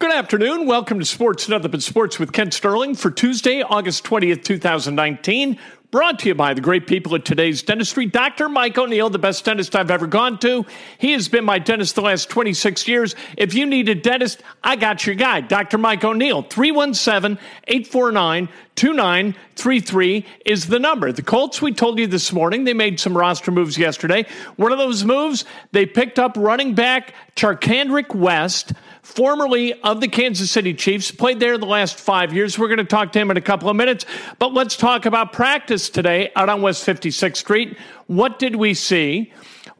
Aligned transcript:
Good 0.00 0.12
afternoon. 0.12 0.64
Welcome 0.64 0.98
to 0.98 1.04
Sports 1.04 1.46
Nothing 1.46 1.72
But 1.72 1.82
Sports 1.82 2.18
with 2.18 2.32
Kent 2.32 2.54
Sterling 2.54 2.94
for 2.94 3.10
Tuesday, 3.10 3.60
August 3.60 4.02
20th, 4.04 4.42
2019. 4.42 5.58
Brought 5.90 6.20
to 6.20 6.28
you 6.28 6.34
by 6.34 6.54
the 6.54 6.62
great 6.62 6.86
people 6.86 7.14
at 7.16 7.26
today's 7.26 7.62
dentistry. 7.62 8.06
Dr. 8.06 8.48
Mike 8.48 8.78
O'Neill, 8.78 9.10
the 9.10 9.18
best 9.18 9.44
dentist 9.44 9.76
I've 9.76 9.90
ever 9.90 10.06
gone 10.06 10.38
to. 10.38 10.64
He 10.96 11.12
has 11.12 11.28
been 11.28 11.44
my 11.44 11.58
dentist 11.58 11.96
the 11.96 12.00
last 12.00 12.30
26 12.30 12.88
years. 12.88 13.14
If 13.36 13.52
you 13.52 13.66
need 13.66 13.90
a 13.90 13.94
dentist, 13.94 14.42
I 14.64 14.76
got 14.76 15.04
your 15.04 15.16
guy, 15.16 15.42
Dr. 15.42 15.76
Mike 15.76 16.02
O'Neill. 16.02 16.42
317 16.44 17.36
849 17.68 18.48
2933 18.76 20.24
is 20.46 20.68
the 20.68 20.78
number. 20.78 21.12
The 21.12 21.20
Colts, 21.20 21.60
we 21.60 21.72
told 21.72 21.98
you 21.98 22.06
this 22.06 22.32
morning, 22.32 22.64
they 22.64 22.72
made 22.72 22.98
some 22.98 23.14
roster 23.14 23.50
moves 23.50 23.76
yesterday. 23.76 24.24
One 24.56 24.72
of 24.72 24.78
those 24.78 25.04
moves, 25.04 25.44
they 25.72 25.84
picked 25.84 26.18
up 26.18 26.34
running 26.36 26.74
back 26.74 27.12
Charcandrick 27.36 28.14
West 28.14 28.72
formerly 29.02 29.74
of 29.82 30.00
the 30.00 30.08
Kansas 30.08 30.50
City 30.50 30.74
Chiefs, 30.74 31.10
played 31.10 31.40
there 31.40 31.58
the 31.58 31.66
last 31.66 31.98
five 31.98 32.32
years. 32.32 32.58
We're 32.58 32.68
going 32.68 32.78
to 32.78 32.84
talk 32.84 33.12
to 33.12 33.18
him 33.18 33.30
in 33.30 33.36
a 33.36 33.42
couple 33.42 33.68
of 33.68 33.76
minutes, 33.76 34.04
but 34.38 34.52
let's 34.52 34.76
talk 34.76 35.06
about 35.06 35.32
practice 35.32 35.90
today 35.90 36.30
out 36.36 36.48
on 36.48 36.62
West 36.62 36.86
56th 36.86 37.36
Street. 37.36 37.76
What 38.06 38.38
did 38.38 38.56
we 38.56 38.74
see? 38.74 39.32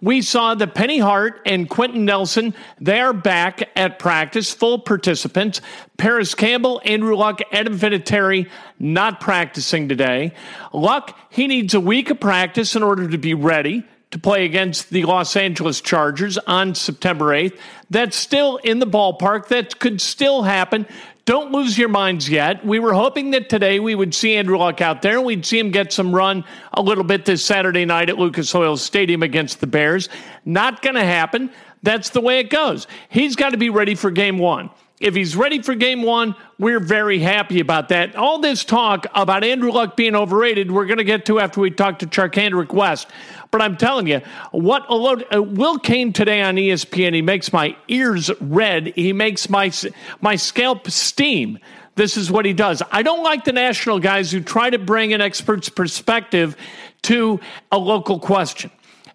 We 0.03 0.23
saw 0.23 0.55
that 0.55 0.75
Penny 0.75 0.99
Hart 0.99 1.43
and 1.45 1.69
Quenton 1.69 2.07
Nelson, 2.07 2.55
they 2.81 3.01
are 3.01 3.13
back 3.13 3.69
at 3.77 3.99
practice, 3.99 4.51
full 4.51 4.79
participants. 4.79 5.61
Parris 5.99 6.35
Campbell, 6.35 6.81
Andrew 6.87 7.15
Luck, 7.15 7.41
Adam 7.53 7.79
Vinatieri 7.79 8.49
not 8.79 9.21
practicing 9.21 9.91
today. 9.91 10.33
Luck, 10.73 11.19
he 11.29 11.47
needs 11.47 11.75
a 11.75 11.81
week 11.81 12.09
of 12.09 12.19
practice 12.19 12.75
in 12.75 12.83
order 12.83 13.09
to 13.09 13.19
be 13.19 13.35
ready 13.35 13.85
to 14.11 14.19
play 14.19 14.45
against 14.45 14.91
the 14.91 15.05
Los 15.05 15.37
Angeles 15.37 15.81
Chargers 15.81 16.37
on 16.39 16.75
September 16.75 17.27
8th. 17.27 17.59
That's 17.91 18.17
still 18.17 18.57
in 18.59 18.81
the 18.81 18.87
ballpark. 18.87 19.49
That 19.49 19.79
could 19.79 20.01
still 20.01 20.43
happen. 20.43 20.87
Don't 21.27 21.53
lose 21.53 21.79
your 21.79 21.89
minds 21.89 22.29
yet. 22.29 22.65
We 22.67 22.81
were 22.81 22.93
hoping 22.93 23.31
that 23.33 23.49
today 23.49 23.79
we 23.79 23.95
would 23.95 24.13
see 24.15 24.35
Andrew 24.35 24.59
Luck 24.59 24.81
out 24.81 25.03
there 25.03 25.19
and 25.19 25.25
we'd 25.25 25.47
see 25.47 25.61
him 25.61 25.71
get 25.71 25.93
some 25.93 26.13
run 26.13 26.45
a 26.73 26.83
little 26.83 27.05
bit 27.05 27.25
this 27.25 27.45
Saturday 27.45 27.85
night 27.85 28.11
at 28.11 28.19
Lucas 28.19 28.53
Oil 28.53 28.77
Stadium 28.77 29.23
against 29.23 29.61
the 29.61 29.69
Bears. 29.69 30.09
Not 30.45 30.83
going 30.83 30.97
to 30.97 31.05
happen. 31.05 31.51
That's 31.85 32.11
the 32.11 32.21
way 32.21 32.41
it 32.41 32.51
goes. 32.51 32.89
He's 33.09 33.37
got 33.37 33.51
to 33.51 33.59
be 33.59 33.71
ready 33.71 33.95
for 33.95 34.11
game 34.11 34.39
one. 34.39 34.71
If 35.01 35.15
he's 35.15 35.35
ready 35.35 35.63
for 35.63 35.75
game 35.75 36.03
one, 36.03 36.37
we're 36.59 36.79
very 36.79 37.19
happy 37.19 37.59
about 37.59 37.89
that. 37.89 38.15
All 38.17 38.39
this 38.39 38.67
talk 38.67 39.07
about 39.15 39.43
Andrew 39.43 39.73
Luck 39.73 39.97
being 39.97 40.15
overrated, 40.15 40.71
we're 40.71 40.85
going 40.85 40.99
to 40.99 41.05
get 41.05 41.25
to 41.25 41.41
after 41.41 41.63
we 41.63 41.71
talk 41.71 42.01
to 42.01 42.07
Charcandrick 42.07 42.71
West. 42.71 43.09
But 43.51 43.63
I'm 43.63 43.79
telling 43.79 44.07
you, 44.07 44.21
what 44.53 44.85
uh, 44.91 45.43
Will 45.43 45.79
Cain 45.79 46.13
today 46.13 46.43
on 46.43 46.57
ESPN, 46.57 47.15
he 47.15 47.23
makes 47.23 47.51
my 47.51 47.75
ears 47.89 48.31
red. 48.43 48.89
He 48.89 49.15
makes 49.15 49.49
my 49.49 49.73
my 50.21 50.37
scalp 50.37 50.91
steam. 50.91 51.59
This 51.95 52.19
is 52.19 52.31
what 52.31 52.45
he 52.45 52.53
does. 52.53 52.83
I 52.93 53.03
don't 53.03 53.25
like 53.25 53.45
the 53.45 53.53
national 53.53 54.01
guys 54.01 54.31
who 54.31 54.41
try 54.41 54.69
to 54.69 54.79
bring 54.79 55.15
an 55.15 55.23
expert's 55.23 55.71
perspective 55.71 56.57
to 57.03 57.41
a 57.73 57.79
local 57.79 58.21
question. 58.21 58.71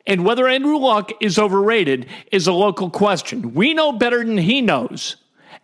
And 0.07 0.25
whether 0.25 0.47
Andrew 0.47 0.77
Luck 0.77 1.11
is 1.21 1.37
overrated 1.37 2.07
is 2.31 2.47
a 2.47 2.53
local 2.53 2.89
question. 2.89 3.53
We 3.53 3.75
know 3.75 3.91
better 3.91 4.23
than 4.23 4.39
he 4.39 4.61
knows. 4.61 5.17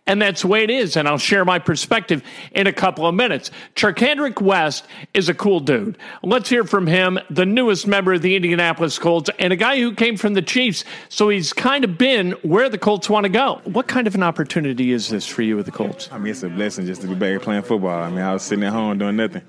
And 0.04 0.20
that's 0.20 0.42
the 0.42 0.48
way 0.48 0.64
it 0.64 0.70
is. 0.70 0.96
And 0.96 1.06
I'll 1.06 1.16
share 1.16 1.44
my 1.44 1.60
perspective 1.60 2.24
in 2.50 2.66
a 2.66 2.72
couple 2.72 3.06
of 3.06 3.14
minutes. 3.14 3.52
Charcandrick 3.76 4.40
West 4.40 4.84
is 5.14 5.28
a 5.28 5.34
cool 5.34 5.60
dude. 5.60 5.96
Let's 6.24 6.48
hear 6.48 6.64
from 6.64 6.88
him, 6.88 7.20
the 7.30 7.46
newest 7.46 7.86
member 7.86 8.12
of 8.14 8.22
the 8.22 8.34
Indianapolis 8.34 8.98
Colts, 8.98 9.30
and 9.38 9.52
a 9.52 9.56
guy 9.56 9.78
who 9.78 9.94
came 9.94 10.16
from 10.16 10.34
the 10.34 10.42
Chiefs. 10.42 10.84
So 11.08 11.28
he's 11.28 11.52
kind 11.52 11.84
of 11.84 11.98
been 11.98 12.32
where 12.42 12.68
the 12.68 12.78
Colts 12.78 13.08
want 13.08 13.24
to 13.24 13.30
go. 13.30 13.60
What 13.64 13.86
kind 13.86 14.08
of 14.08 14.16
an 14.16 14.24
opportunity 14.24 14.90
is 14.90 15.08
this 15.08 15.26
for 15.26 15.42
you 15.42 15.54
with 15.56 15.66
the 15.66 15.72
Colts? 15.72 16.08
I 16.10 16.18
mean, 16.18 16.32
it's 16.32 16.42
a 16.42 16.48
blessing 16.48 16.84
just 16.84 17.02
to 17.02 17.06
be 17.06 17.14
back 17.14 17.40
playing 17.42 17.62
football. 17.62 18.02
I 18.02 18.10
mean, 18.10 18.18
I 18.18 18.32
was 18.32 18.42
sitting 18.42 18.64
at 18.64 18.72
home 18.72 18.98
doing 18.98 19.16
nothing. 19.16 19.42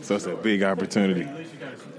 So 0.00 0.14
it's 0.14 0.24
a 0.24 0.36
big 0.36 0.62
opportunity. 0.62 1.28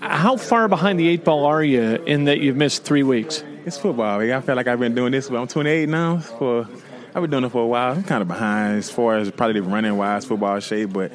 How 0.02 0.36
far 0.36 0.68
behind 0.68 1.00
the 1.00 1.08
eight 1.08 1.24
ball 1.24 1.46
are 1.46 1.64
you 1.64 1.82
in 1.82 2.24
that 2.24 2.40
you've 2.40 2.56
missed 2.56 2.86
three 2.86 3.04
weeks? 3.04 3.44
It's 3.66 3.78
football. 3.78 4.20
I 4.20 4.42
feel 4.42 4.56
like 4.56 4.68
I've 4.68 4.80
been 4.80 4.96
doing 4.96 5.12
this. 5.12 5.30
I'm 5.30 5.48
28 5.48 5.90
now 5.90 6.18
for 6.18 6.68
I've 7.20 7.24
been 7.24 7.32
doing 7.32 7.44
it 7.44 7.52
for 7.52 7.64
a 7.64 7.68
while. 7.68 7.92
I'm 7.92 8.04
kind 8.04 8.22
of 8.22 8.30
behind 8.30 8.78
as 8.78 8.90
far 8.90 9.18
as 9.18 9.30
probably 9.30 9.60
running 9.60 9.98
wise 9.98 10.24
football 10.24 10.58
shape, 10.62 10.94
but 10.94 11.12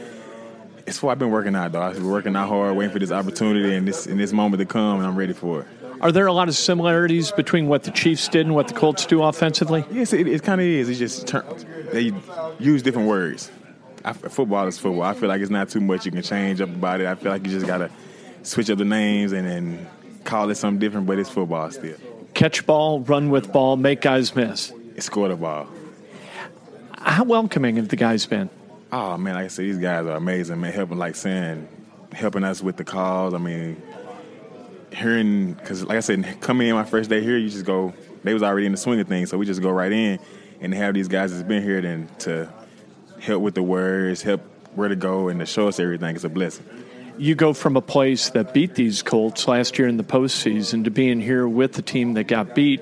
it's 0.87 1.03
what 1.03 1.13
I've 1.13 1.19
been 1.19 1.31
working 1.31 1.57
out 1.57 1.73
though. 1.73 1.81
I've 1.81 1.95
been 1.95 2.11
working 2.11 2.37
out 2.37 2.47
hard, 2.47 2.77
waiting 2.77 2.93
for 2.93 2.99
this 2.99 3.11
opportunity 3.11 3.75
and 3.75 3.89
this 3.89 4.07
in 4.07 4.19
this 4.19 4.31
moment 4.31 4.61
to 4.61 4.67
come, 4.67 4.99
and 4.99 5.07
I'm 5.07 5.17
ready 5.17 5.33
for 5.33 5.63
it. 5.63 5.67
Are 6.03 6.13
there 6.13 6.27
a 6.27 6.33
lot 6.35 6.49
of 6.49 6.57
similarities 6.57 7.33
between 7.33 7.69
what 7.69 7.85
the 7.85 7.91
Chiefs 7.91 8.29
did 8.29 8.45
and 8.45 8.55
what 8.55 8.69
the 8.69 8.75
Colts 8.75 9.07
do 9.07 9.23
offensively? 9.23 9.83
Yes, 9.91 10.13
it, 10.13 10.29
it 10.29 10.43
kind 10.43 10.61
of 10.61 10.67
is. 10.67 10.91
It's 10.91 10.99
just 10.99 11.35
they 11.91 12.13
use 12.59 12.83
different 12.83 13.09
words. 13.09 13.51
I, 14.05 14.13
football 14.13 14.67
is 14.67 14.79
football. 14.79 15.05
I 15.05 15.15
feel 15.15 15.31
like 15.31 15.41
it's 15.41 15.51
not 15.51 15.71
too 15.71 15.81
much 15.81 16.05
you 16.05 16.13
can 16.13 16.21
change 16.21 16.61
up 16.61 16.69
about 16.69 17.01
it. 17.01 17.07
I 17.07 17.15
feel 17.15 17.33
like 17.33 17.47
you 17.47 17.51
just 17.51 17.67
gotta 17.67 17.91
switch 18.43 18.69
up 18.69 18.77
the 18.77 18.85
names 18.85 19.33
and 19.33 19.49
then 19.49 19.87
call 20.25 20.51
it 20.51 20.57
something 20.57 20.81
different, 20.81 21.07
but 21.07 21.19
it's 21.19 21.31
football 21.31 21.71
still. 21.71 21.97
Catch 22.35 22.67
ball, 22.67 23.01
run 23.01 23.31
with 23.31 23.55
ball, 23.55 23.79
make 23.79 24.03
guys 24.03 24.37
miss. 24.37 24.71
Score 24.99 25.29
the 25.29 25.37
ball. 25.37 25.67
How 27.05 27.25
welcoming 27.25 27.77
have 27.77 27.89
the 27.89 27.97
guys 27.97 28.25
been? 28.25 28.49
Oh 28.91 29.19
man, 29.19 29.35
like 29.35 29.45
I 29.45 29.49
said, 29.49 29.67
these 29.67 29.79
guys 29.79 30.07
are 30.07 30.17
amazing, 30.17 30.61
man. 30.61 30.73
Helping, 30.73 30.99
like 30.99 31.17
saying, 31.17 31.69
helping 32.13 32.45
us 32.45 32.63
with 32.63 32.77
the 32.77 32.85
calls. 32.85 33.35
I 33.35 33.39
mean, 33.39 33.81
hearing 34.91 35.53
because, 35.53 35.85
like 35.85 35.99
I 35.99 36.01
said, 36.01 36.41
coming 36.41 36.69
in 36.69 36.75
my 36.75 36.85
first 36.85 37.11
day 37.11 37.23
here, 37.23 37.37
you 37.37 37.51
just 37.51 37.67
go. 37.67 37.93
They 38.23 38.33
was 38.33 38.43
already 38.43 38.65
in 38.67 38.73
the 38.73 38.79
swing 38.79 39.01
of 39.01 39.07
things, 39.07 39.29
so 39.29 39.37
we 39.37 39.45
just 39.45 39.61
go 39.61 39.71
right 39.71 39.93
in 39.93 40.19
and 40.61 40.73
have 40.73 40.95
these 40.95 41.09
guys 41.09 41.31
that's 41.31 41.47
been 41.47 41.63
here 41.63 41.83
then 41.83 42.09
to 42.21 42.49
help 43.21 43.43
with 43.43 43.55
the 43.55 43.63
words, 43.63 44.23
help 44.23 44.41
where 44.75 44.89
to 44.89 44.97
go, 44.97 45.29
and 45.29 45.41
to 45.41 45.47
show 45.47 45.69
us 45.69 45.79
everything. 45.79 46.15
It's 46.15 46.25
a 46.25 46.31
blessing. 46.31 46.65
You 47.19 47.35
go 47.35 47.53
from 47.53 47.77
a 47.77 47.83
place 47.83 48.31
that 48.31 48.55
beat 48.55 48.75
these 48.75 49.03
Colts 49.03 49.47
last 49.47 49.79
year 49.79 49.87
in 49.89 49.99
the 49.99 50.05
postseason 50.05 50.85
to 50.85 50.91
being 50.91 51.21
here 51.21 51.47
with 51.47 51.75
the 51.75 51.83
team 51.83 52.15
that 52.15 52.25
got 52.25 52.55
beat. 52.55 52.81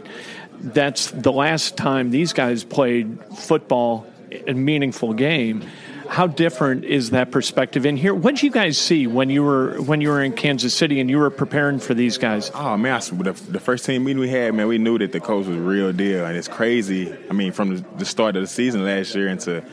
That's 0.61 1.11
the 1.11 1.33
last 1.33 1.77
time 1.77 2.11
these 2.11 2.33
guys 2.33 2.63
played 2.63 3.19
football 3.37 4.07
a 4.47 4.55
meaningful 4.55 5.13
game. 5.13 5.65
how 6.09 6.27
different 6.27 6.85
is 6.85 7.11
that 7.11 7.31
perspective 7.31 7.87
in 7.87 7.97
here? 7.97 8.15
What 8.15 8.35
did 8.35 8.43
you 8.43 8.51
guys 8.51 8.77
see 8.77 9.07
when 9.07 9.31
you 9.31 9.43
were 9.43 9.81
when 9.81 10.01
you 10.01 10.09
were 10.11 10.23
in 10.23 10.33
Kansas 10.35 10.75
City 10.75 11.01
and 11.01 11.09
you 11.09 11.19
were 11.19 11.31
preparing 11.31 11.79
for 11.79 11.95
these 11.95 12.19
guys? 12.19 12.51
Oh 12.55 12.77
man, 12.77 13.01
the, 13.01 13.33
the 13.49 13.61
first 13.61 13.87
team 13.87 14.05
meeting 14.05 14.21
we 14.21 14.29
had, 14.29 14.55
man, 14.55 14.69
we 14.69 14.79
knew 14.79 14.99
that 14.99 15.13
the 15.13 15.21
coach 15.21 15.47
was 15.47 15.57
real 15.57 15.93
deal, 15.93 16.27
and 16.27 16.37
it's 16.37 16.49
crazy. 16.49 17.15
I 17.31 17.33
mean, 17.33 17.53
from 17.53 17.77
the, 17.77 17.85
the 17.97 18.05
start 18.05 18.37
of 18.37 18.43
the 18.43 18.49
season 18.49 18.85
last 18.85 19.15
year 19.15 19.29
into 19.29 19.65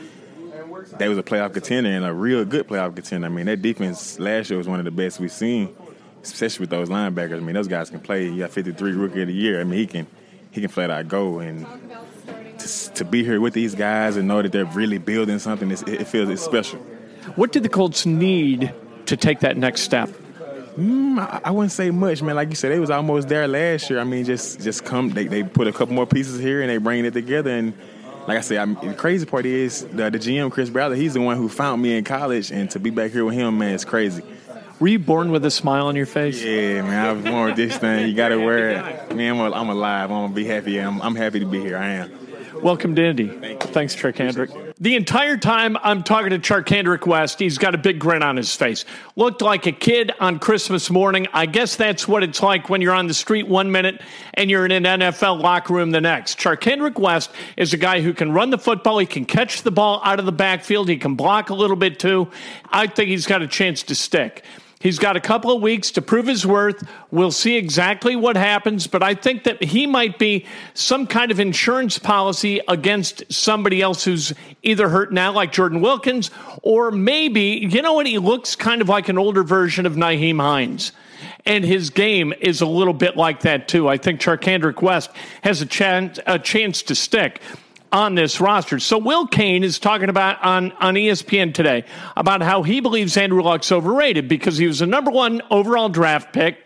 they 0.98 1.08
was 1.08 1.18
a 1.18 1.22
playoff 1.22 1.52
contender 1.52 1.90
and 1.90 2.04
a 2.04 2.12
real 2.12 2.44
good 2.44 2.66
playoff 2.68 2.94
contender. 2.94 3.26
I 3.26 3.30
mean, 3.30 3.46
that 3.46 3.62
defense 3.62 4.18
last 4.18 4.50
year 4.50 4.58
was 4.58 4.68
one 4.68 4.78
of 4.78 4.84
the 4.84 4.90
best 4.90 5.20
we've 5.20 5.32
seen, 5.32 5.74
especially 6.22 6.64
with 6.64 6.70
those 6.70 6.88
linebackers. 6.88 7.36
I 7.36 7.40
mean, 7.40 7.54
those 7.54 7.68
guys 7.68 7.90
can 7.90 8.00
play. 8.00 8.28
You 8.28 8.38
got 8.38 8.50
53 8.50 8.92
rookie 8.92 9.22
of 9.22 9.28
the 9.28 9.34
year. 9.34 9.60
I 9.60 9.64
mean, 9.64 9.78
he 9.78 9.86
can 9.86 10.06
he 10.50 10.60
can 10.60 10.70
flat 10.70 10.90
out 10.90 11.08
go 11.08 11.38
and 11.38 11.66
to, 12.60 12.94
to 12.94 13.04
be 13.04 13.24
here 13.24 13.40
with 13.40 13.54
these 13.54 13.74
guys 13.74 14.16
and 14.16 14.28
know 14.28 14.42
that 14.42 14.52
they're 14.52 14.64
really 14.64 14.98
building 14.98 15.38
something, 15.38 15.70
it 15.70 16.06
feels 16.06 16.28
it's 16.28 16.42
special. 16.42 16.78
What 17.36 17.52
did 17.52 17.62
the 17.62 17.68
Colts 17.68 18.06
need 18.06 18.72
to 19.06 19.16
take 19.16 19.40
that 19.40 19.56
next 19.56 19.82
step? 19.82 20.08
Mm, 20.76 21.18
I, 21.18 21.40
I, 21.44 21.50
wouldn't 21.50 21.72
say 21.72 21.90
much, 21.90 22.22
man. 22.22 22.36
Like 22.36 22.48
you 22.48 22.54
said, 22.54 22.72
they 22.72 22.78
was 22.78 22.90
almost 22.90 23.28
there 23.28 23.46
last 23.48 23.90
year. 23.90 23.98
I 23.98 24.04
mean, 24.04 24.24
just 24.24 24.60
just 24.60 24.84
come. 24.84 25.10
They, 25.10 25.26
they 25.26 25.42
put 25.42 25.66
a 25.66 25.72
couple 25.72 25.94
more 25.94 26.06
pieces 26.06 26.40
here 26.40 26.60
and 26.60 26.70
they 26.70 26.78
bring 26.78 27.04
it 27.04 27.12
together. 27.12 27.50
And 27.50 27.74
like 28.26 28.38
I 28.38 28.40
said, 28.40 28.58
I 28.58 28.86
the 28.86 28.94
crazy 28.94 29.26
part 29.26 29.46
is 29.46 29.84
the, 29.84 30.10
the 30.10 30.18
GM 30.18 30.50
Chris 30.52 30.70
Ballard. 30.70 30.96
He's 30.96 31.14
the 31.14 31.20
one 31.20 31.36
who 31.36 31.48
found 31.48 31.82
me 31.82 31.98
in 31.98 32.04
college, 32.04 32.52
and 32.52 32.70
to 32.70 32.78
be 32.78 32.90
back 32.90 33.10
here 33.10 33.24
with 33.24 33.34
him, 33.34 33.58
man, 33.58 33.74
it's 33.74 33.84
crazy. 33.84 34.22
Were 34.78 34.88
you 34.88 34.98
born 34.98 35.30
with 35.30 35.44
a 35.44 35.50
smile 35.50 35.88
on 35.88 35.96
your 35.96 36.06
face? 36.06 36.42
Yeah, 36.42 36.80
man. 36.80 37.06
I 37.06 37.12
was 37.12 37.22
born 37.22 37.46
with 37.48 37.56
this 37.56 37.76
thing. 37.76 38.08
You 38.08 38.14
got 38.14 38.30
to 38.30 38.38
wear 38.38 38.70
it. 38.70 39.14
Man, 39.14 39.38
I'm, 39.38 39.52
I'm 39.52 39.68
alive. 39.68 40.10
I'm 40.10 40.22
gonna 40.22 40.32
be 40.32 40.46
happy. 40.46 40.78
I'm, 40.78 41.02
I'm 41.02 41.14
happy 41.14 41.40
to 41.40 41.46
be 41.46 41.60
here. 41.60 41.76
I 41.76 41.88
am. 41.88 42.29
Welcome 42.54 42.94
to 42.96 43.04
Indy. 43.04 43.28
Thanks, 43.58 43.94
Charcandrick. 43.94 44.74
The 44.78 44.96
entire 44.96 45.36
time 45.36 45.76
I'm 45.82 46.02
talking 46.02 46.30
to 46.30 46.38
Charcandrick 46.38 47.06
West, 47.06 47.38
he's 47.38 47.58
got 47.58 47.74
a 47.74 47.78
big 47.78 47.98
grin 47.98 48.22
on 48.22 48.36
his 48.36 48.54
face. 48.54 48.84
Looked 49.16 49.40
like 49.40 49.66
a 49.66 49.72
kid 49.72 50.12
on 50.20 50.38
Christmas 50.38 50.90
morning. 50.90 51.26
I 51.32 51.46
guess 51.46 51.76
that's 51.76 52.08
what 52.08 52.22
it's 52.22 52.42
like 52.42 52.68
when 52.68 52.80
you're 52.80 52.94
on 52.94 53.06
the 53.06 53.14
street 53.14 53.48
one 53.48 53.70
minute 53.70 54.02
and 54.34 54.50
you're 54.50 54.64
in 54.66 54.72
an 54.72 55.00
NFL 55.00 55.40
locker 55.40 55.74
room 55.74 55.90
the 55.90 56.00
next. 56.00 56.38
Charcandrick 56.38 56.98
West 56.98 57.30
is 57.56 57.72
a 57.72 57.76
guy 57.76 58.00
who 58.00 58.12
can 58.12 58.32
run 58.32 58.50
the 58.50 58.58
football. 58.58 58.98
He 58.98 59.06
can 59.06 59.24
catch 59.24 59.62
the 59.62 59.70
ball 59.70 60.00
out 60.04 60.18
of 60.18 60.26
the 60.26 60.32
backfield. 60.32 60.88
He 60.88 60.96
can 60.96 61.14
block 61.14 61.50
a 61.50 61.54
little 61.54 61.76
bit 61.76 61.98
too. 61.98 62.30
I 62.68 62.86
think 62.86 63.10
he's 63.10 63.26
got 63.26 63.42
a 63.42 63.48
chance 63.48 63.82
to 63.84 63.94
stick. 63.94 64.44
He's 64.80 64.98
got 64.98 65.14
a 65.14 65.20
couple 65.20 65.54
of 65.54 65.60
weeks 65.60 65.90
to 65.90 66.00
prove 66.00 66.26
his 66.26 66.46
worth. 66.46 66.88
We'll 67.10 67.32
see 67.32 67.56
exactly 67.56 68.16
what 68.16 68.34
happens, 68.34 68.86
but 68.86 69.02
I 69.02 69.14
think 69.14 69.44
that 69.44 69.62
he 69.62 69.86
might 69.86 70.18
be 70.18 70.46
some 70.72 71.06
kind 71.06 71.30
of 71.30 71.38
insurance 71.38 71.98
policy 71.98 72.62
against 72.66 73.30
somebody 73.30 73.82
else 73.82 74.04
who's 74.04 74.32
either 74.62 74.88
hurt 74.88 75.12
now, 75.12 75.32
like 75.32 75.52
Jordan 75.52 75.82
Wilkins, 75.82 76.30
or 76.62 76.90
maybe, 76.90 77.68
you 77.70 77.82
know 77.82 77.92
what, 77.92 78.06
he 78.06 78.16
looks 78.16 78.56
kind 78.56 78.80
of 78.80 78.88
like 78.88 79.10
an 79.10 79.18
older 79.18 79.44
version 79.44 79.84
of 79.84 79.96
Nyheim 79.96 80.40
Hines. 80.40 80.92
And 81.44 81.62
his 81.62 81.90
game 81.90 82.32
is 82.40 82.62
a 82.62 82.66
little 82.66 82.94
bit 82.94 83.18
like 83.18 83.40
that, 83.40 83.68
too. 83.68 83.86
I 83.86 83.98
think 83.98 84.18
Charcandrick 84.18 84.80
West 84.80 85.10
has 85.42 85.60
a 85.60 85.66
chance, 85.66 86.18
a 86.26 86.38
chance 86.38 86.82
to 86.84 86.94
stick 86.94 87.42
on 87.92 88.14
this 88.14 88.40
roster. 88.40 88.78
So 88.78 88.98
Will 88.98 89.26
Cain 89.26 89.64
is 89.64 89.78
talking 89.78 90.08
about 90.08 90.42
on, 90.44 90.72
on 90.72 90.94
ESPN 90.94 91.52
today 91.54 91.84
about 92.16 92.42
how 92.42 92.62
he 92.62 92.80
believes 92.80 93.16
Andrew 93.16 93.42
Luck's 93.42 93.72
overrated 93.72 94.28
because 94.28 94.58
he 94.58 94.66
was 94.66 94.78
the 94.78 94.86
number 94.86 95.10
one 95.10 95.42
overall 95.50 95.88
draft 95.88 96.32
pick 96.32 96.58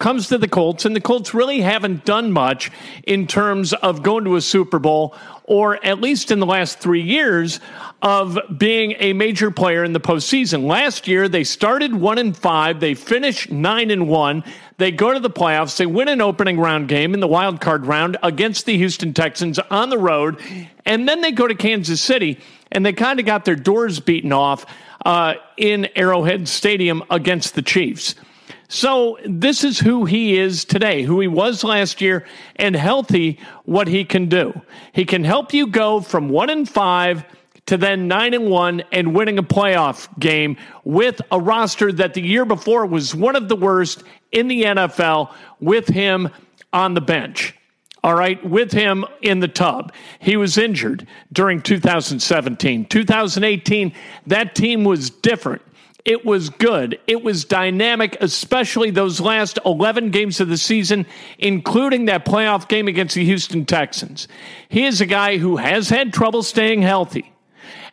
comes 0.00 0.28
to 0.28 0.38
the 0.38 0.48
Colts, 0.48 0.84
and 0.84 0.96
the 0.96 1.00
Colts 1.00 1.34
really 1.34 1.60
haven't 1.60 2.04
done 2.04 2.32
much 2.32 2.72
in 3.06 3.26
terms 3.26 3.72
of 3.74 4.02
going 4.02 4.24
to 4.24 4.34
a 4.34 4.40
Super 4.40 4.80
Bowl, 4.80 5.14
or 5.44 5.82
at 5.84 6.00
least 6.00 6.32
in 6.32 6.40
the 6.40 6.46
last 6.46 6.80
three 6.80 7.02
years, 7.02 7.60
of 8.02 8.38
being 8.56 8.94
a 8.98 9.12
major 9.12 9.50
player 9.50 9.84
in 9.84 9.92
the 9.92 10.00
postseason. 10.00 10.66
Last 10.66 11.06
year, 11.06 11.28
they 11.28 11.44
started 11.44 11.94
one 11.94 12.18
and 12.18 12.36
five, 12.36 12.80
they 12.80 12.94
finished 12.94 13.50
nine 13.50 13.90
and 13.90 14.08
one. 14.08 14.42
They 14.78 14.90
go 14.90 15.12
to 15.12 15.20
the 15.20 15.30
playoffs, 15.30 15.76
they 15.76 15.84
win 15.84 16.08
an 16.08 16.22
opening 16.22 16.58
round 16.58 16.88
game 16.88 17.12
in 17.12 17.20
the 17.20 17.28
wild 17.28 17.60
card 17.60 17.84
round 17.84 18.16
against 18.22 18.64
the 18.64 18.78
Houston 18.78 19.12
Texans 19.12 19.58
on 19.58 19.90
the 19.90 19.98
road, 19.98 20.40
and 20.86 21.06
then 21.06 21.20
they 21.20 21.30
go 21.30 21.46
to 21.46 21.54
Kansas 21.54 22.00
City, 22.00 22.40
and 22.72 22.86
they 22.86 22.94
kind 22.94 23.20
of 23.20 23.26
got 23.26 23.44
their 23.44 23.54
doors 23.54 24.00
beaten 24.00 24.32
off 24.32 24.64
uh, 25.04 25.34
in 25.58 25.88
Arrowhead 25.94 26.48
Stadium 26.48 27.02
against 27.10 27.54
the 27.54 27.62
Chiefs. 27.62 28.14
So 28.70 29.18
this 29.24 29.64
is 29.64 29.80
who 29.80 30.04
he 30.04 30.38
is 30.38 30.64
today, 30.64 31.02
who 31.02 31.18
he 31.18 31.26
was 31.26 31.64
last 31.64 32.00
year, 32.00 32.24
and 32.54 32.76
healthy, 32.76 33.40
what 33.64 33.88
he 33.88 34.04
can 34.04 34.28
do. 34.28 34.62
He 34.92 35.04
can 35.04 35.24
help 35.24 35.52
you 35.52 35.66
go 35.66 36.00
from 36.00 36.28
one 36.28 36.50
and 36.50 36.68
five 36.68 37.24
to 37.66 37.76
then 37.76 38.06
nine 38.06 38.32
and 38.32 38.48
one 38.48 38.84
and 38.92 39.12
winning 39.12 39.38
a 39.38 39.42
playoff 39.42 40.08
game 40.20 40.56
with 40.84 41.20
a 41.32 41.40
roster 41.40 41.90
that 41.90 42.14
the 42.14 42.22
year 42.22 42.44
before 42.44 42.86
was 42.86 43.12
one 43.12 43.34
of 43.34 43.48
the 43.48 43.56
worst 43.56 44.04
in 44.30 44.46
the 44.46 44.62
NFL 44.62 45.34
with 45.58 45.88
him 45.88 46.28
on 46.72 46.94
the 46.94 47.00
bench. 47.00 47.56
All 48.04 48.14
right, 48.14 48.42
with 48.48 48.70
him 48.70 49.04
in 49.20 49.40
the 49.40 49.48
tub. 49.48 49.92
He 50.20 50.36
was 50.36 50.56
injured 50.56 51.08
during 51.32 51.60
2017. 51.60 52.84
2018, 52.86 53.92
that 54.28 54.54
team 54.54 54.84
was 54.84 55.10
different. 55.10 55.60
It 56.04 56.24
was 56.24 56.50
good. 56.50 56.98
It 57.06 57.22
was 57.22 57.44
dynamic, 57.44 58.16
especially 58.20 58.90
those 58.90 59.20
last 59.20 59.58
11 59.64 60.10
games 60.10 60.40
of 60.40 60.48
the 60.48 60.56
season, 60.56 61.06
including 61.38 62.06
that 62.06 62.24
playoff 62.24 62.68
game 62.68 62.88
against 62.88 63.14
the 63.14 63.24
Houston 63.24 63.66
Texans. 63.66 64.28
He 64.68 64.86
is 64.86 65.00
a 65.00 65.06
guy 65.06 65.36
who 65.36 65.56
has 65.56 65.88
had 65.88 66.12
trouble 66.12 66.42
staying 66.42 66.82
healthy. 66.82 67.32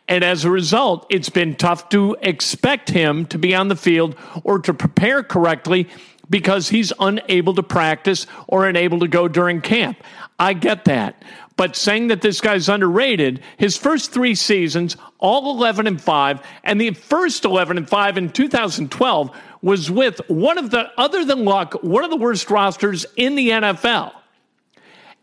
And 0.08 0.24
as 0.24 0.44
a 0.44 0.50
result, 0.50 1.06
it's 1.10 1.28
been 1.28 1.54
tough 1.54 1.90
to 1.90 2.16
expect 2.22 2.88
him 2.88 3.26
to 3.26 3.38
be 3.38 3.54
on 3.54 3.68
the 3.68 3.76
field 3.76 4.16
or 4.42 4.58
to 4.60 4.72
prepare 4.72 5.22
correctly 5.22 5.88
because 6.30 6.70
he's 6.70 6.92
unable 6.98 7.54
to 7.54 7.62
practice 7.62 8.26
or 8.46 8.66
unable 8.66 9.00
to 9.00 9.08
go 9.08 9.28
during 9.28 9.60
camp. 9.60 10.02
I 10.38 10.54
get 10.54 10.86
that. 10.86 11.22
But 11.58 11.74
saying 11.74 12.06
that 12.06 12.22
this 12.22 12.40
guy's 12.40 12.68
underrated, 12.68 13.42
his 13.56 13.76
first 13.76 14.12
three 14.12 14.36
seasons, 14.36 14.96
all 15.18 15.50
11 15.56 15.88
and 15.88 16.00
5, 16.00 16.40
and 16.62 16.80
the 16.80 16.92
first 16.92 17.44
11 17.44 17.76
and 17.76 17.88
5 17.88 18.16
in 18.16 18.30
2012 18.30 19.36
was 19.60 19.90
with 19.90 20.20
one 20.28 20.56
of 20.56 20.70
the, 20.70 20.88
other 20.96 21.24
than 21.24 21.44
Luck, 21.44 21.74
one 21.82 22.04
of 22.04 22.10
the 22.10 22.16
worst 22.16 22.48
rosters 22.48 23.04
in 23.16 23.34
the 23.34 23.48
NFL. 23.50 24.12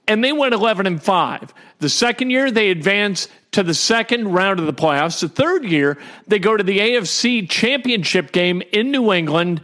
And 0.10 0.22
they 0.22 0.34
went 0.34 0.54
11 0.54 0.86
and 0.86 1.02
5. 1.02 1.54
The 1.80 1.88
second 1.88 2.32
year, 2.32 2.52
they 2.52 2.70
advance 2.70 3.30
to 3.54 3.64
the 3.64 3.74
second 3.74 4.34
round 4.34 4.60
of 4.60 4.66
the 4.66 4.74
playoffs. 4.74 5.22
The 5.22 5.30
third 5.30 5.64
year, 5.64 5.98
they 6.28 6.38
go 6.38 6.58
to 6.58 6.64
the 6.66 6.80
AFC 6.80 7.50
championship 7.50 8.34
game 8.34 8.62
in 8.74 8.92
New 8.92 9.14
England 9.14 9.62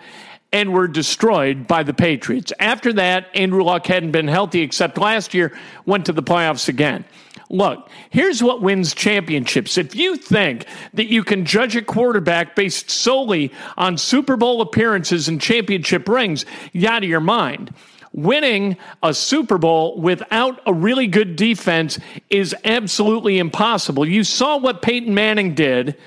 and 0.51 0.74
were 0.74 0.88
destroyed 0.88 1.68
by 1.68 1.83
the 1.83 1.94
Patriots. 1.94 2.51
After 2.59 2.92
that, 2.94 3.27
Andrew 3.33 3.63
Luck 3.63 3.86
hadn't 3.88 4.12
been 4.12 4.27
healthy 4.27 4.62
except 4.62 4.98
last 4.98 5.33
year, 5.33 5.57
went 5.86 6.06
to 6.07 6.13
the 6.13 6.24
playoffs 6.24 6.68
again. 6.68 7.06
Look, 7.50 7.89
here's 8.09 8.42
what 8.42 8.62
wins 8.62 8.94
championships. 8.94 9.77
If 9.77 9.94
you 9.94 10.15
think 10.15 10.65
that 10.94 11.08
you 11.08 11.24
can 11.24 11.46
judge 11.46 11.75
a 11.75 11.81
quarterback 11.81 12.55
based 12.55 12.89
solely 12.89 13.51
on 13.77 13.98
Super 13.98 14.38
Bowl 14.38 14.62
appearances 14.62 15.27
and 15.27 15.39
championship 15.39 16.08
rings, 16.08 16.46
you're 16.72 16.89
out 16.89 17.03
of 17.03 17.10
your 17.10 17.20
mind. 17.20 17.74
Winning 18.13 18.77
a 19.03 19.13
Super 19.13 19.58
Bowl 19.58 20.00
without 20.00 20.62
a 20.65 20.74
really 20.74 21.08
good 21.08 21.36
defense 21.36 22.00
is 22.29 22.55
absolutely 22.63 23.38
impossible. 23.38 24.05
You 24.05 24.24
saw 24.24 24.58
what 24.58 24.81
Peyton 24.81 25.13
Manning 25.13 25.53
did 25.53 25.98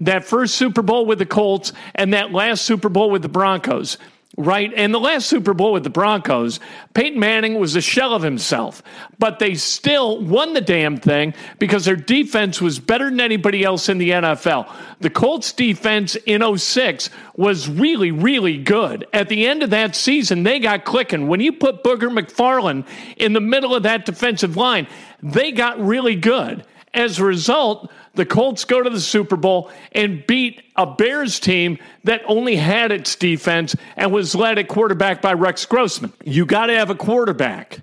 that 0.00 0.24
first 0.24 0.54
Super 0.54 0.82
Bowl 0.82 1.06
with 1.06 1.18
the 1.18 1.26
Colts 1.26 1.72
and 1.94 2.14
that 2.14 2.32
last 2.32 2.62
Super 2.62 2.88
Bowl 2.88 3.10
with 3.10 3.22
the 3.22 3.28
Broncos, 3.28 3.98
right? 4.36 4.72
And 4.74 4.94
the 4.94 5.00
last 5.00 5.26
Super 5.26 5.52
Bowl 5.52 5.72
with 5.72 5.84
the 5.84 5.90
Broncos, 5.90 6.60
Peyton 6.94 7.18
Manning 7.18 7.58
was 7.58 7.76
a 7.76 7.80
shell 7.80 8.14
of 8.14 8.22
himself, 8.22 8.82
but 9.18 9.38
they 9.38 9.54
still 9.54 10.20
won 10.22 10.54
the 10.54 10.60
damn 10.60 10.96
thing 10.96 11.34
because 11.58 11.84
their 11.84 11.96
defense 11.96 12.60
was 12.60 12.78
better 12.78 13.10
than 13.10 13.20
anybody 13.20 13.64
else 13.64 13.88
in 13.88 13.98
the 13.98 14.10
NFL. 14.10 14.72
The 15.00 15.10
Colts 15.10 15.52
defense 15.52 16.16
in 16.26 16.42
06 16.56 17.10
was 17.36 17.68
really, 17.68 18.10
really 18.10 18.56
good. 18.56 19.06
At 19.12 19.28
the 19.28 19.46
end 19.46 19.62
of 19.62 19.70
that 19.70 19.94
season, 19.96 20.42
they 20.42 20.58
got 20.58 20.84
clicking. 20.84 21.28
When 21.28 21.40
you 21.40 21.52
put 21.52 21.84
Booger 21.84 22.10
McFarland 22.10 22.86
in 23.16 23.32
the 23.32 23.40
middle 23.40 23.74
of 23.74 23.82
that 23.82 24.06
defensive 24.06 24.56
line, 24.56 24.86
they 25.22 25.52
got 25.52 25.78
really 25.78 26.16
good. 26.16 26.64
As 26.92 27.18
a 27.18 27.24
result, 27.24 27.90
the 28.14 28.26
Colts 28.26 28.64
go 28.64 28.82
to 28.82 28.90
the 28.90 29.00
Super 29.00 29.36
Bowl 29.36 29.70
and 29.92 30.26
beat 30.26 30.62
a 30.76 30.86
Bears 30.86 31.38
team 31.38 31.78
that 32.04 32.22
only 32.26 32.56
had 32.56 32.92
its 32.92 33.14
defense 33.14 33.76
and 33.96 34.12
was 34.12 34.34
led 34.34 34.58
at 34.58 34.68
quarterback 34.68 35.22
by 35.22 35.32
Rex 35.32 35.64
Grossman. 35.66 36.12
You 36.24 36.44
got 36.44 36.66
to 36.66 36.74
have 36.74 36.90
a 36.90 36.94
quarterback 36.94 37.80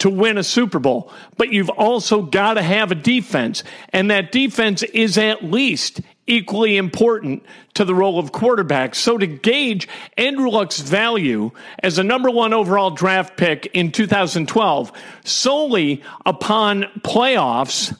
to 0.00 0.10
win 0.10 0.38
a 0.38 0.42
Super 0.42 0.78
Bowl, 0.78 1.12
but 1.36 1.52
you've 1.52 1.68
also 1.68 2.22
got 2.22 2.54
to 2.54 2.62
have 2.62 2.90
a 2.90 2.94
defense, 2.94 3.62
and 3.90 4.10
that 4.10 4.32
defense 4.32 4.82
is 4.82 5.18
at 5.18 5.44
least 5.44 6.00
equally 6.26 6.76
important 6.76 7.44
to 7.74 7.84
the 7.84 7.94
role 7.94 8.18
of 8.18 8.32
quarterback. 8.32 8.94
So 8.94 9.18
to 9.18 9.26
gauge 9.26 9.88
Andrew 10.16 10.48
Luck's 10.48 10.80
value 10.80 11.50
as 11.82 11.98
a 11.98 12.04
number 12.04 12.30
one 12.30 12.52
overall 12.52 12.90
draft 12.90 13.36
pick 13.36 13.66
in 13.74 13.92
2012 13.92 14.92
solely 15.24 16.02
upon 16.24 16.84
playoffs 17.02 17.96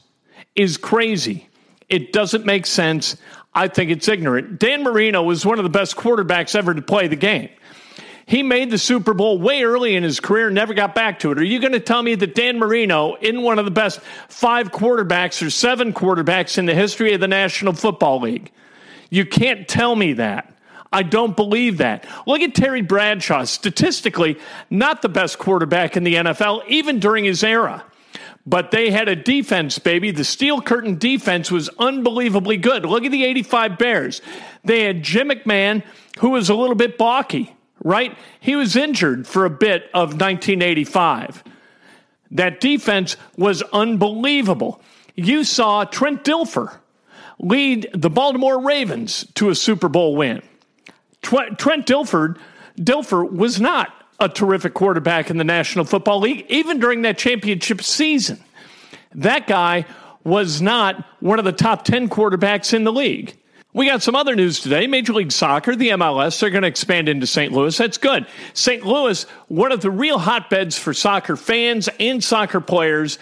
is 0.56 0.76
crazy. 0.76 1.49
It 1.90 2.12
doesn't 2.12 2.46
make 2.46 2.66
sense. 2.66 3.16
I 3.52 3.68
think 3.68 3.90
it's 3.90 4.08
ignorant. 4.08 4.60
Dan 4.60 4.84
Marino 4.84 5.22
was 5.22 5.44
one 5.44 5.58
of 5.58 5.64
the 5.64 5.70
best 5.70 5.96
quarterbacks 5.96 6.54
ever 6.54 6.72
to 6.72 6.82
play 6.82 7.08
the 7.08 7.16
game. 7.16 7.50
He 8.26 8.44
made 8.44 8.70
the 8.70 8.78
Super 8.78 9.12
Bowl 9.12 9.40
way 9.40 9.64
early 9.64 9.96
in 9.96 10.04
his 10.04 10.20
career, 10.20 10.50
never 10.50 10.72
got 10.72 10.94
back 10.94 11.18
to 11.18 11.32
it. 11.32 11.38
Are 11.38 11.44
you 11.44 11.58
going 11.58 11.72
to 11.72 11.80
tell 11.80 12.00
me 12.00 12.14
that 12.14 12.36
Dan 12.36 12.60
Marino, 12.60 13.14
in 13.16 13.42
one 13.42 13.58
of 13.58 13.64
the 13.64 13.72
best 13.72 14.00
five 14.28 14.70
quarterbacks 14.70 15.44
or 15.44 15.50
seven 15.50 15.92
quarterbacks 15.92 16.56
in 16.56 16.66
the 16.66 16.74
history 16.74 17.12
of 17.12 17.20
the 17.20 17.26
National 17.26 17.72
Football 17.72 18.20
League? 18.20 18.52
You 19.10 19.26
can't 19.26 19.66
tell 19.66 19.96
me 19.96 20.12
that. 20.12 20.54
I 20.92 21.02
don't 21.02 21.34
believe 21.34 21.78
that. 21.78 22.06
Look 22.24 22.40
at 22.40 22.54
Terry 22.54 22.82
Bradshaw, 22.82 23.44
statistically, 23.44 24.38
not 24.70 25.02
the 25.02 25.08
best 25.08 25.38
quarterback 25.38 25.96
in 25.96 26.04
the 26.04 26.14
NFL, 26.14 26.68
even 26.68 27.00
during 27.00 27.24
his 27.24 27.42
era. 27.42 27.84
But 28.50 28.72
they 28.72 28.90
had 28.90 29.08
a 29.08 29.14
defense, 29.14 29.78
baby. 29.78 30.10
The 30.10 30.24
steel 30.24 30.60
curtain 30.60 30.98
defense 30.98 31.52
was 31.52 31.70
unbelievably 31.78 32.56
good. 32.56 32.84
Look 32.84 33.04
at 33.04 33.12
the 33.12 33.24
85 33.24 33.78
Bears. 33.78 34.20
They 34.64 34.82
had 34.82 35.04
Jim 35.04 35.28
McMahon, 35.28 35.84
who 36.18 36.30
was 36.30 36.48
a 36.48 36.54
little 36.56 36.74
bit 36.74 36.98
balky, 36.98 37.54
right? 37.84 38.18
He 38.40 38.56
was 38.56 38.74
injured 38.74 39.28
for 39.28 39.44
a 39.44 39.50
bit 39.50 39.84
of 39.94 40.20
1985. 40.20 41.44
That 42.32 42.60
defense 42.60 43.16
was 43.36 43.62
unbelievable. 43.72 44.82
You 45.14 45.44
saw 45.44 45.84
Trent 45.84 46.24
Dilfer 46.24 46.76
lead 47.38 47.88
the 47.94 48.10
Baltimore 48.10 48.60
Ravens 48.60 49.26
to 49.34 49.50
a 49.50 49.54
Super 49.54 49.88
Bowl 49.88 50.16
win. 50.16 50.42
Trent 51.22 51.58
Dilfer, 51.86 52.36
Dilfer 52.76 53.30
was 53.30 53.60
not 53.60 53.92
a 54.20 54.28
terrific 54.28 54.74
quarterback 54.74 55.30
in 55.30 55.38
the 55.38 55.44
National 55.44 55.84
Football 55.84 56.20
League, 56.20 56.46
even 56.48 56.78
during 56.78 57.02
that 57.02 57.18
championship 57.18 57.82
season. 57.82 58.38
That 59.14 59.46
guy 59.46 59.86
was 60.24 60.60
not 60.60 61.04
one 61.20 61.38
of 61.38 61.44
the 61.44 61.52
top 61.52 61.84
10 61.84 62.08
quarterbacks 62.08 62.74
in 62.74 62.84
the 62.84 62.92
league. 62.92 63.36
We 63.72 63.86
got 63.86 64.02
some 64.02 64.16
other 64.16 64.34
news 64.34 64.60
today. 64.60 64.88
Major 64.88 65.12
League 65.12 65.30
Soccer, 65.30 65.76
the 65.76 65.90
MLS, 65.90 66.40
they're 66.40 66.50
going 66.50 66.62
to 66.62 66.68
expand 66.68 67.08
into 67.08 67.26
St. 67.26 67.52
Louis. 67.52 67.76
That's 67.76 67.98
good. 67.98 68.26
St. 68.52 68.84
Louis, 68.84 69.24
one 69.46 69.70
of 69.70 69.80
the 69.80 69.92
real 69.92 70.18
hotbeds 70.18 70.76
for 70.76 70.92
soccer 70.92 71.36
fans 71.36 71.88
and 72.00 72.22
soccer 72.22 72.60
players 72.60 73.20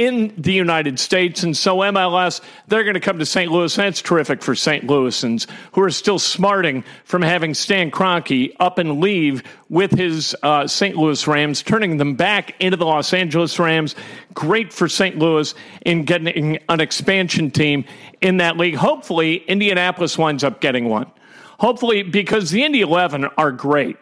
in 0.00 0.32
the 0.38 0.54
United 0.54 0.98
States. 0.98 1.42
And 1.42 1.54
so 1.54 1.76
MLS, 1.76 2.40
they're 2.68 2.84
going 2.84 2.94
to 2.94 3.00
come 3.00 3.18
to 3.18 3.26
St. 3.26 3.52
Louis. 3.52 3.76
And 3.76 3.86
That's 3.86 4.00
terrific 4.00 4.42
for 4.42 4.54
St. 4.54 4.86
Louisans 4.86 5.46
who 5.72 5.82
are 5.82 5.90
still 5.90 6.18
smarting 6.18 6.84
from 7.04 7.20
having 7.20 7.52
Stan 7.52 7.90
Kroenke 7.90 8.56
up 8.58 8.78
and 8.78 8.98
leave 8.98 9.42
with 9.68 9.90
his 9.90 10.34
uh, 10.42 10.66
St. 10.66 10.96
Louis 10.96 11.26
Rams, 11.26 11.62
turning 11.62 11.98
them 11.98 12.14
back 12.14 12.58
into 12.60 12.78
the 12.78 12.86
Los 12.86 13.12
Angeles 13.12 13.58
Rams. 13.58 13.94
Great 14.32 14.72
for 14.72 14.88
St. 14.88 15.18
Louis 15.18 15.54
in 15.82 16.06
getting 16.06 16.56
an 16.70 16.80
expansion 16.80 17.50
team 17.50 17.84
in 18.22 18.38
that 18.38 18.56
league. 18.56 18.76
Hopefully, 18.76 19.44
Indianapolis 19.48 20.16
winds 20.16 20.42
up 20.42 20.62
getting 20.62 20.88
one. 20.88 21.10
Hopefully, 21.58 22.02
because 22.02 22.50
the 22.50 22.64
Indy 22.64 22.80
11 22.80 23.26
are 23.36 23.52
great 23.52 23.98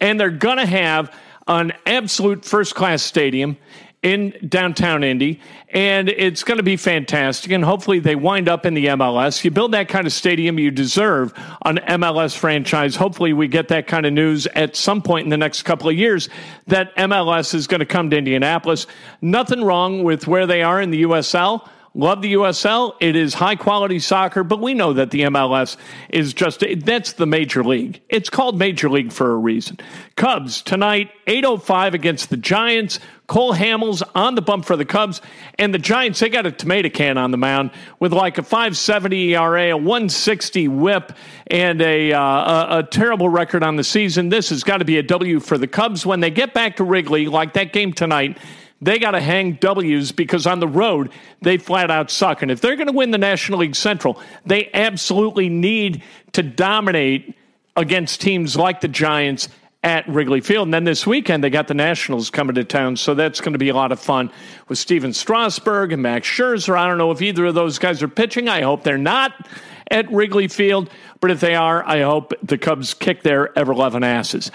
and 0.00 0.18
they're 0.18 0.30
going 0.30 0.56
to 0.56 0.64
have 0.64 1.14
an 1.46 1.74
absolute 1.84 2.42
first 2.42 2.74
class 2.74 3.02
stadium 3.02 3.58
in 4.02 4.34
downtown 4.48 5.04
Indy, 5.04 5.40
and 5.68 6.08
it's 6.08 6.42
going 6.42 6.56
to 6.56 6.64
be 6.64 6.76
fantastic. 6.76 7.52
And 7.52 7.64
hopefully, 7.64 8.00
they 8.00 8.16
wind 8.16 8.48
up 8.48 8.66
in 8.66 8.74
the 8.74 8.86
MLS. 8.86 9.44
You 9.44 9.50
build 9.50 9.72
that 9.72 9.88
kind 9.88 10.06
of 10.06 10.12
stadium, 10.12 10.58
you 10.58 10.70
deserve 10.70 11.32
an 11.64 11.76
MLS 11.88 12.36
franchise. 12.36 12.96
Hopefully, 12.96 13.32
we 13.32 13.46
get 13.46 13.68
that 13.68 13.86
kind 13.86 14.04
of 14.04 14.12
news 14.12 14.46
at 14.48 14.74
some 14.74 15.02
point 15.02 15.24
in 15.24 15.30
the 15.30 15.36
next 15.36 15.62
couple 15.62 15.88
of 15.88 15.96
years 15.96 16.28
that 16.66 16.94
MLS 16.96 17.54
is 17.54 17.66
going 17.66 17.80
to 17.80 17.86
come 17.86 18.10
to 18.10 18.18
Indianapolis. 18.18 18.86
Nothing 19.20 19.62
wrong 19.62 20.02
with 20.02 20.26
where 20.26 20.46
they 20.46 20.62
are 20.62 20.82
in 20.82 20.90
the 20.90 21.04
USL. 21.04 21.68
Love 21.94 22.22
the 22.22 22.32
USL. 22.32 22.94
It 23.00 23.16
is 23.16 23.34
high 23.34 23.56
quality 23.56 23.98
soccer, 23.98 24.42
but 24.42 24.60
we 24.60 24.72
know 24.72 24.94
that 24.94 25.10
the 25.10 25.22
MLS 25.22 25.76
is 26.08 26.32
just 26.32 26.64
that's 26.78 27.12
the 27.12 27.26
major 27.26 27.62
league. 27.62 28.00
It's 28.08 28.30
called 28.30 28.58
major 28.58 28.88
league 28.88 29.12
for 29.12 29.32
a 29.32 29.36
reason. 29.36 29.78
Cubs 30.16 30.62
tonight 30.62 31.10
8:05 31.26 31.92
against 31.92 32.30
the 32.30 32.38
Giants. 32.38 32.98
Cole 33.32 33.54
Hamels 33.54 34.02
on 34.14 34.34
the 34.34 34.42
bump 34.42 34.66
for 34.66 34.76
the 34.76 34.84
Cubs 34.84 35.22
and 35.58 35.72
the 35.72 35.78
Giants. 35.78 36.20
They 36.20 36.28
got 36.28 36.44
a 36.44 36.52
tomato 36.52 36.90
can 36.90 37.16
on 37.16 37.30
the 37.30 37.38
mound 37.38 37.70
with 37.98 38.12
like 38.12 38.36
a 38.36 38.42
5.70 38.42 39.30
ERA, 39.30 39.70
a 39.70 39.74
160 39.74 40.68
WHIP, 40.68 41.14
and 41.46 41.80
a, 41.80 42.12
uh, 42.12 42.20
a, 42.20 42.78
a 42.80 42.82
terrible 42.82 43.30
record 43.30 43.62
on 43.62 43.76
the 43.76 43.84
season. 43.84 44.28
This 44.28 44.50
has 44.50 44.62
got 44.62 44.78
to 44.78 44.84
be 44.84 44.98
a 44.98 45.02
W 45.02 45.40
for 45.40 45.56
the 45.56 45.66
Cubs 45.66 46.04
when 46.04 46.20
they 46.20 46.28
get 46.28 46.52
back 46.52 46.76
to 46.76 46.84
Wrigley, 46.84 47.24
like 47.24 47.54
that 47.54 47.72
game 47.72 47.94
tonight 47.94 48.36
they 48.82 48.98
got 48.98 49.12
to 49.12 49.20
hang 49.20 49.52
W's 49.52 50.10
because 50.10 50.44
on 50.44 50.58
the 50.58 50.66
road, 50.66 51.10
they 51.40 51.56
flat 51.56 51.88
out 51.88 52.10
suck. 52.10 52.42
And 52.42 52.50
if 52.50 52.60
they're 52.60 52.74
going 52.74 52.88
to 52.88 52.92
win 52.92 53.12
the 53.12 53.18
National 53.18 53.60
League 53.60 53.76
Central, 53.76 54.20
they 54.44 54.68
absolutely 54.74 55.48
need 55.48 56.02
to 56.32 56.42
dominate 56.42 57.36
against 57.76 58.20
teams 58.20 58.56
like 58.56 58.80
the 58.80 58.88
Giants 58.88 59.48
at 59.82 60.08
Wrigley 60.08 60.40
Field. 60.40 60.68
And 60.68 60.74
then 60.74 60.84
this 60.84 61.06
weekend, 61.06 61.42
they 61.42 61.50
got 61.50 61.68
the 61.68 61.74
Nationals 61.74 62.30
coming 62.30 62.54
to 62.54 62.64
town. 62.64 62.96
So 62.96 63.14
that's 63.14 63.40
going 63.40 63.52
to 63.52 63.58
be 63.58 63.68
a 63.68 63.74
lot 63.74 63.92
of 63.92 63.98
fun 63.98 64.30
with 64.68 64.78
Stephen 64.78 65.12
Strasburg 65.12 65.92
and 65.92 66.02
Max 66.02 66.28
Scherzer. 66.28 66.76
I 66.76 66.86
don't 66.86 66.98
know 66.98 67.10
if 67.10 67.20
either 67.20 67.46
of 67.46 67.54
those 67.54 67.78
guys 67.78 68.02
are 68.02 68.08
pitching. 68.08 68.48
I 68.48 68.62
hope 68.62 68.84
they're 68.84 68.98
not 68.98 69.48
at 69.90 70.10
Wrigley 70.12 70.48
Field. 70.48 70.88
But 71.20 71.30
if 71.30 71.40
they 71.40 71.54
are, 71.54 71.84
I 71.84 72.02
hope 72.02 72.32
the 72.42 72.58
Cubs 72.58 72.94
kick 72.94 73.22
their 73.22 73.56
ever 73.58 73.74
loving 73.74 74.04
asses 74.04 74.50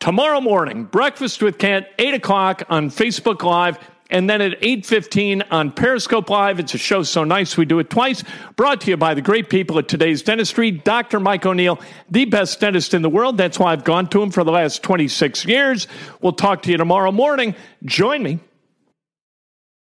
tomorrow 0.00 0.40
morning, 0.40 0.84
breakfast 0.84 1.42
with 1.42 1.58
Kent, 1.58 1.86
8 1.98 2.14
o'clock 2.14 2.62
on 2.70 2.90
Facebook 2.90 3.42
Live. 3.42 3.78
And 4.10 4.28
then 4.28 4.40
at 4.40 4.60
8.15 4.60 5.46
on 5.50 5.70
Periscope 5.72 6.28
Live, 6.28 6.58
it's 6.58 6.74
a 6.74 6.78
show 6.78 7.02
so 7.02 7.24
nice 7.24 7.56
we 7.56 7.64
do 7.64 7.78
it 7.78 7.90
twice. 7.90 8.24
Brought 8.56 8.80
to 8.82 8.90
you 8.90 8.96
by 8.96 9.14
the 9.14 9.22
great 9.22 9.48
people 9.48 9.78
at 9.78 9.88
Today's 9.88 10.22
Dentistry, 10.22 10.70
Dr. 10.72 11.20
Mike 11.20 11.46
O'Neill, 11.46 11.80
the 12.10 12.24
best 12.24 12.60
dentist 12.60 12.92
in 12.92 13.02
the 13.02 13.08
world. 13.08 13.36
That's 13.36 13.58
why 13.58 13.72
I've 13.72 13.84
gone 13.84 14.08
to 14.10 14.22
him 14.22 14.30
for 14.30 14.42
the 14.42 14.52
last 14.52 14.82
26 14.82 15.44
years. 15.46 15.86
We'll 16.20 16.32
talk 16.32 16.62
to 16.62 16.70
you 16.70 16.76
tomorrow 16.76 17.12
morning. 17.12 17.54
Join 17.84 18.22
me 18.22 18.40